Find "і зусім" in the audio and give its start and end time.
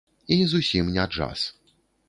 0.35-0.89